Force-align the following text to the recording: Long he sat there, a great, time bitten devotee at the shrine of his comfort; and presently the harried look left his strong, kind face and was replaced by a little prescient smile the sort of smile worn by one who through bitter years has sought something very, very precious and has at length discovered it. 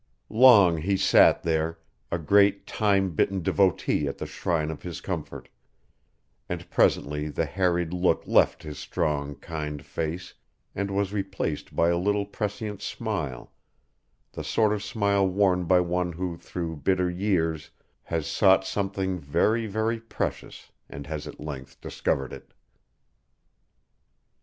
Long 0.31 0.77
he 0.77 0.97
sat 0.97 1.43
there, 1.43 1.77
a 2.11 2.17
great, 2.17 2.65
time 2.65 3.11
bitten 3.11 3.43
devotee 3.43 4.07
at 4.07 4.17
the 4.17 4.25
shrine 4.25 4.71
of 4.71 4.81
his 4.81 4.99
comfort; 4.99 5.47
and 6.49 6.67
presently 6.71 7.27
the 7.29 7.45
harried 7.45 7.93
look 7.93 8.23
left 8.25 8.63
his 8.63 8.79
strong, 8.79 9.35
kind 9.35 9.85
face 9.85 10.33
and 10.73 10.89
was 10.89 11.13
replaced 11.13 11.75
by 11.75 11.89
a 11.89 11.99
little 11.99 12.25
prescient 12.25 12.81
smile 12.81 13.53
the 14.31 14.43
sort 14.43 14.73
of 14.73 14.81
smile 14.81 15.27
worn 15.27 15.65
by 15.65 15.79
one 15.79 16.13
who 16.13 16.35
through 16.35 16.77
bitter 16.77 17.07
years 17.07 17.69
has 18.01 18.25
sought 18.25 18.65
something 18.65 19.19
very, 19.19 19.67
very 19.67 19.99
precious 19.99 20.71
and 20.89 21.05
has 21.05 21.27
at 21.27 21.39
length 21.39 21.79
discovered 21.79 22.33
it. 22.33 22.53